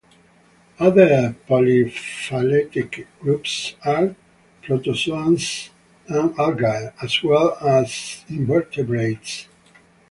Other 0.79 1.35
polyphyletic 1.47 3.05
groups 3.19 3.75
are 3.85 4.15
protozoans 4.63 5.69
and 6.07 6.33
algae, 6.39 6.89
as 7.03 7.21
well 7.21 7.55
as 7.61 8.25
invertebrates. 8.27 9.47